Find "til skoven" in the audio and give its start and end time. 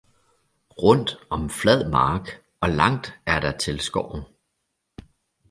3.57-4.23